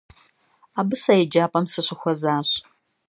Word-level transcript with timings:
Абы 0.79 0.95
сэ 1.01 1.13
еджапӏэм 1.23 1.65
сыщыхуэзащ. 1.71 2.49